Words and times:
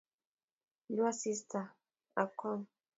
Luu 0.95 1.05
asista 1.11 1.59
akmm 2.21 2.61